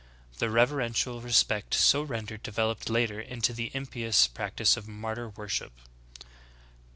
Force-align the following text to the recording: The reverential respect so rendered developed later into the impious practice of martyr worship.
The 0.39 0.49
reverential 0.49 1.21
respect 1.21 1.75
so 1.75 2.01
rendered 2.01 2.41
developed 2.41 2.89
later 2.89 3.19
into 3.21 3.53
the 3.53 3.69
impious 3.75 4.25
practice 4.25 4.75
of 4.75 4.87
martyr 4.87 5.29
worship. 5.29 5.73